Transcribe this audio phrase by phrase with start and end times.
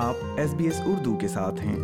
[0.00, 1.74] آپ S B S Urdu کے ساتھ ہیں۔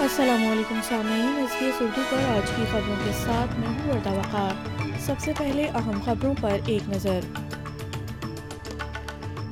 [0.00, 3.90] السلام علیکم سامعین ایس بی ایس اردو پر آج کی خبروں کے ساتھ میں ہوں
[3.90, 7.20] وردہ وقار۔ سب سے پہلے اہم خبروں پر ایک نظر۔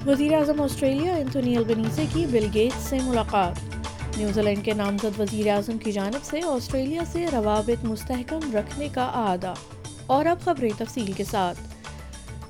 [0.07, 3.55] وزیر اعظم آسٹریلیا انتونی البنیزے کی بل گیٹس سے ملاقات۔
[4.17, 9.05] نیوزی لینڈ کے نامزد وزیر اعظم کی جانب سے آسٹریلیا سے روابط مستحکم رکھنے کا
[9.05, 9.55] اعادہ۔
[10.07, 11.59] اور اب خبریں تفصیل کے ساتھ۔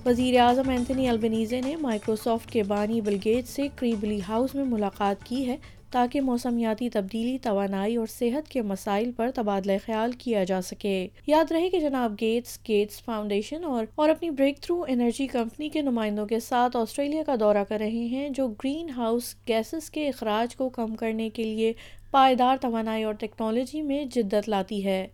[0.07, 5.25] وزیر اعظم اینتھنی البنیزے نے مائکروسافٹ کے بانی بل گیٹ سے کریبلی ہاؤس میں ملاقات
[5.25, 5.57] کی ہے
[5.91, 11.53] تاکہ موسمیاتی تبدیلی، توانائی اور صحت کے مسائل پر تبادلہ خیال کیا جا سکے۔ یاد
[11.53, 16.27] رہے کہ جناب گیٹس گیٹس فاؤنڈیشن اور اور اپنی بریک تھرو انرجی کمپنی کے نمائندوں
[16.27, 20.69] کے ساتھ آسٹریلیا کا دورہ کر رہے ہیں جو گرین ہاؤس گیسز کے اخراج کو
[20.69, 21.73] کم کرنے کے لیے
[22.11, 25.07] پائیدار توانائی اور ٹیکنالوجی میں جدت لاتی ہے۔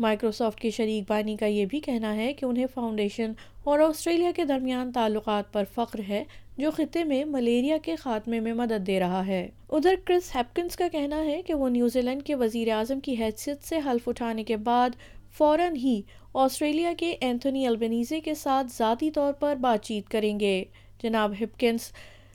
[0.00, 3.32] مائکروسافٹ کے شریک بانی کا یہ بھی کہنا ہے کہ انہیں فاؤنڈیشن
[3.64, 6.24] اور آسٹریلیا کے درمیان تعلقات پر فخر ہے،
[6.58, 10.88] جو خطے میں ملیریا کے خاتمے میں مدد دے رہا ہے۔ ادھر کرس ہیپکنز کا
[10.88, 14.56] کہنا ہے کہ وہ نیوزی لینڈ کے وزیر اعظم کی حیثیت سے حلف اٹھانے کے
[14.56, 14.90] بعد
[15.38, 16.02] فوراً ہی
[16.34, 20.64] آسٹریلیا کے اینتھونی البنیزے کے ساتھ ذاتی طور پر بات چیت کریں گے۔
[21.02, 21.92] جناب ہپکنس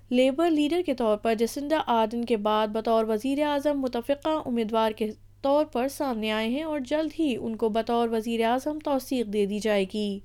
[0.10, 5.12] لیبر لیڈر کے طور پر جسنڈا آرڈن کے بعد بطور وزیر اعظم متفقہ امیدوار کے
[5.46, 9.46] طور پر سامنے آئے ہیں اور جلد ہی ان کو بطور وزیر اعظم توثیق دے
[9.46, 10.20] دی جائے گی۔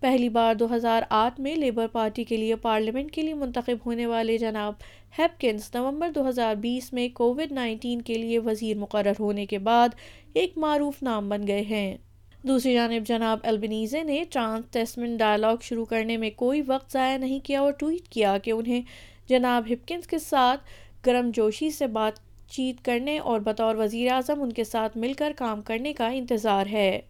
[0.00, 4.06] پہلی بار دو ہزار آٹھ میں لیبر پارٹی کے لیے پارلیمنٹ کے لیے منتخب ہونے
[4.06, 4.72] والے جناب
[5.18, 9.88] ہیپکنس نومبر دو ہزار بیس میں کووڈ نائنٹین کے لیے وزیر مقرر ہونے کے بعد
[10.34, 11.96] ایک معروف نام بن گئے ہیں۔
[12.42, 17.40] دوسری جانب جناب البنیزے نے ٹرانس ٹیسمنٹ ڈائلاگ شروع کرنے میں کوئی وقت ضائع نہیں
[17.40, 18.82] کیا اور ٹویٹ کیا کہ انہیں
[19.28, 20.60] جناب ہپکنس کے ساتھ
[21.06, 25.32] گرم جوشی سے بات چیت کرنے اور بطور وزیر اعظم ان کے ساتھ مل کر
[25.36, 27.00] کام کرنے کا انتظار ہے۔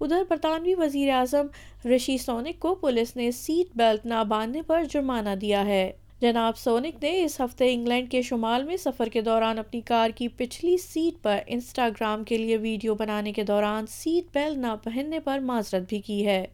[0.00, 1.46] ادھر برطانوی وزیر اعظم
[1.88, 7.04] رشی سونک کو پولیس نے سیٹ بیلٹ نہ باندھنے پر جرمانہ دیا ہے۔ جناب سونک
[7.04, 11.22] نے اس ہفتے انگلینڈ کے شمال میں سفر کے دوران اپنی کار کی پچھلی سیٹ
[11.22, 16.00] پر انسٹاگرام کے لیے ویڈیو بنانے کے دوران سیٹ بیلٹ نہ پہننے پر معذرت بھی
[16.00, 16.46] کی ہے۔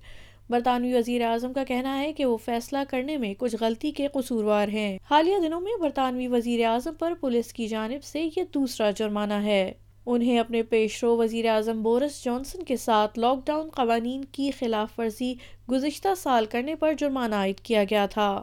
[0.51, 4.69] برطانوی وزیر اعظم کا کہنا ہے کہ وہ فیصلہ کرنے میں کچھ غلطی کے قصوروار
[4.69, 9.35] ہیں۔ حالیہ دنوں میں برطانوی وزیر اعظم پر پولیس کی جانب سے یہ دوسرا جرمانہ
[9.35, 9.73] ہے۔
[10.07, 15.35] انہیں اپنے پیشرو وزیر اعظم بورس جانسن کے ساتھ لاک ڈاؤن قوانین کی خلاف ورزی
[15.71, 18.43] گزشتہ سال کرنے پر جرمانہ عائد کیا گیا تھا۔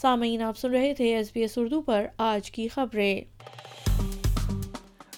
[0.00, 3.20] سامعین، آپ سن رہے تھے ایس بی ایس اردو پر آج کی خبریں۔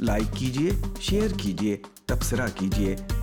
[0.01, 2.97] لائک کیجیے شیئر کیجیے تبصرہ کیجیے